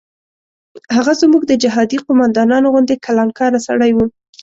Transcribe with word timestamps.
هغه 0.95 1.13
زموږ 1.21 1.43
د 1.47 1.53
جهادي 1.63 1.97
قوماندانانو 2.05 2.71
غوندې 2.73 2.95
کلانکاره 3.05 3.59
سړی 3.67 3.91
و. 3.93 3.97